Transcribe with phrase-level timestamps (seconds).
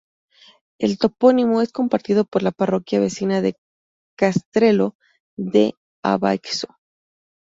[0.79, 3.55] El topónimo es compartido por la parroquia vecina de
[4.17, 4.95] Castrelo
[5.37, 6.75] de Abaixo.